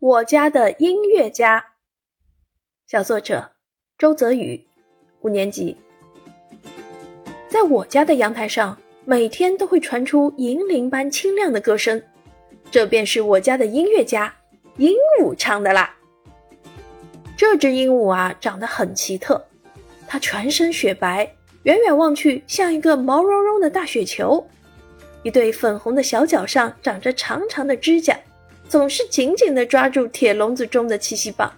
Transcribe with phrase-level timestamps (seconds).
[0.00, 1.62] 我家的音乐家，
[2.86, 3.50] 小作者
[3.98, 4.66] 周泽宇，
[5.20, 5.76] 五年级。
[7.50, 12.02] 在我家的阳台上，每天都会传出银铃般清亮的歌声，
[12.70, 14.34] 这便是我家的音乐家
[14.78, 14.90] 鹦
[15.20, 15.94] 鹉唱的啦。
[17.36, 19.44] 这只鹦鹉啊，长得很奇特，
[20.08, 21.30] 它全身雪白，
[21.64, 24.48] 远远望去像一个毛茸茸的大雪球，
[25.24, 28.18] 一对粉红的小脚上长着长长的指甲。
[28.70, 31.52] 总是紧紧地抓住铁笼子中的气息棒，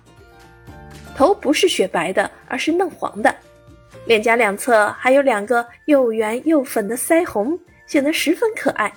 [1.15, 3.33] 头不是雪白的，而是嫩黄的，
[4.07, 7.57] 脸颊两侧还有两个又圆又粉的腮红，
[7.87, 8.91] 显得十分可爱。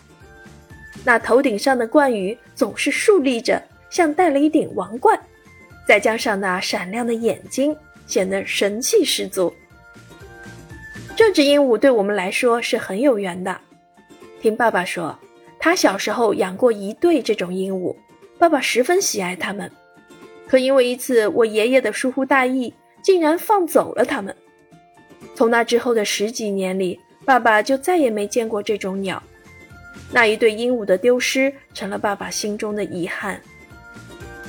[1.03, 5.19] 那头顶上的冠羽总是竖立着，像戴了一顶王冠，
[5.85, 7.75] 再加上那闪亮的眼睛，
[8.07, 9.53] 显得神气十足。
[11.17, 13.59] 这只鹦鹉对我们来说是很有缘的，
[14.41, 15.19] 听爸爸说，
[15.65, 17.95] 他小时候养过一对这种鹦鹉。
[18.37, 19.71] 爸爸十分喜爱它们，
[20.45, 24.35] 可因为一次我爷爷的疏忽大意，竟然放走了它们。
[25.33, 29.19] 从那之后的十几年里，爸爸就再也没见过这种鸟。
[30.11, 33.41] 那一对鹦鹉的丢失，成了爸爸心中的遗憾。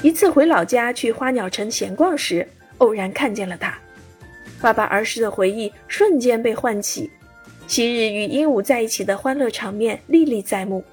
[0.03, 3.75] 一次回老家去花鸟城闲逛时，偶然看见了它，
[4.61, 7.11] 爸爸儿时的回忆瞬间被唤起，
[7.67, 10.85] 昔日与鹦鹉在一起的欢乐场面历历在目。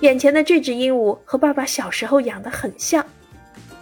[0.00, 3.04] 眼前的这只鹦鹉和爸爸小时候养的很像，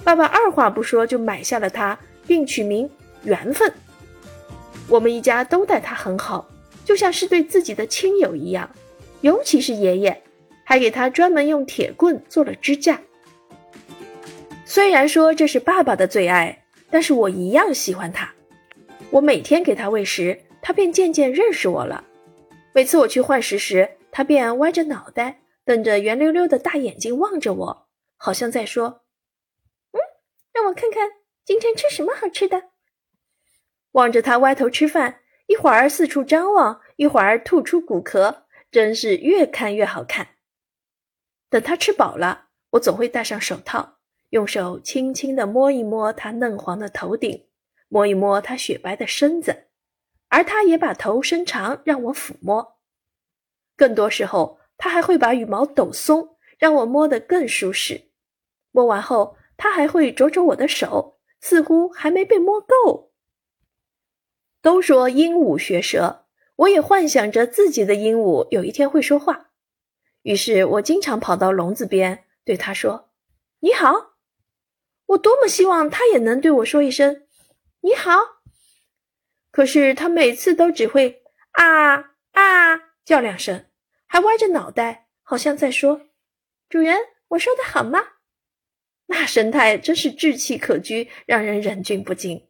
[0.05, 2.89] 爸爸二话不说就买下了它，并取名
[3.25, 3.73] 缘分。
[4.89, 6.49] 我们一家都待它很好，
[6.85, 8.71] 就像是对自己的亲友一样，
[9.23, 10.23] 尤其是爷爷，
[10.63, 13.01] 还给它专门用铁棍做了支架。
[14.65, 18.31] 虽然说这是爸爸的最爱，但是我一样喜欢它。
[19.11, 22.05] 我每天给它喂食，它便渐渐认识我了。
[22.73, 25.41] 每次我去换食时，它便歪着脑袋。
[25.65, 29.07] 瞪着圆溜溜的大眼睛望着我，好像在说
[29.93, 30.01] ：“嗯，
[30.53, 31.11] 让我看看
[31.43, 32.71] 今天吃什么好吃的。”
[33.93, 40.37] 望着他歪头吃饭，一会儿四处张望，一会儿吐出骨壳，真是越看越好看。
[41.49, 47.49] 等他吃饱了，我总会戴上手套，用手轻轻地摸一摸他嫩黄的头顶，
[47.89, 49.69] 摸一摸他雪白的身子，
[50.29, 52.81] 而他也把头伸长让我抚摸。
[53.77, 54.59] 更多时候。
[54.77, 58.11] 它还会把羽毛抖松，让我摸得更舒适。
[58.71, 63.13] 摸完后，它还会啄啄我的手，似乎还没被摸够。
[64.61, 66.27] 都说鹦鹉学舌，
[66.57, 69.51] 我也幻想着自己的鹦鹉有一天会说话。
[70.23, 73.11] 于是我经常跑到笼子边，对它说
[73.61, 74.15] ：“你好。”
[75.09, 77.27] 我多么希望它也能对我说一声
[77.83, 78.13] “你好”，
[79.53, 83.67] 可是它每次都只会啊啊叫两声。
[84.15, 86.03] 还歪着脑袋，好像在说
[86.71, 86.97] ：“主人，
[87.31, 88.01] 我说的好吗？”
[89.11, 92.47] 那神态真是稚气可掬，让人忍俊不禁。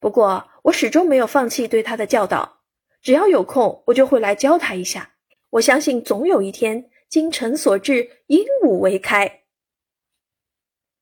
[0.00, 2.62] 不过，我始终没有放弃对他的教导，
[3.00, 5.14] 只要有空，我就会来教他一下。
[5.50, 9.44] 我相信，总有一天，精诚所至，鹦鹉为开。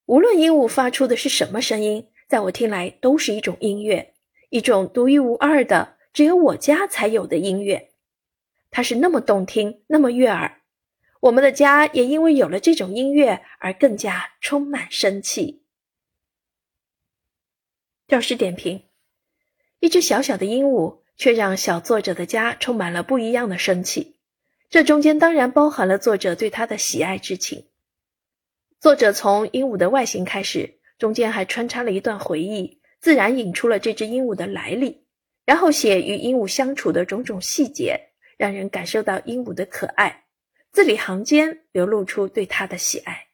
[0.05, 4.13] 无论鹦鹉发出的是什么声音，在我听来都是一种音乐，
[4.51, 7.89] 一种独一无二的、只有我家才有的音乐。
[8.79, 10.61] 它是那么动听，那么悦耳，
[11.19, 15.65] 我们的家也因为有了这种音乐而更加充满生气。
[18.07, 18.85] 教师点评：
[19.81, 24.15] 一只小小的鹦鹉，却让小作者的家充满了不一样的生气。
[24.71, 27.67] 这中间当然包含了作者对它的喜爱之情。
[28.79, 35.05] 作者从鹦鹉的外形开始，中间还穿插了一段回忆，自然引出了这只鹦鹉的来历，
[35.45, 38.05] 然后写与鹦鹉相处的种种细节。
[38.39, 40.25] 让人感受到鹦鹉的可爱，
[40.71, 43.28] 字里行间流露出对它的喜爱。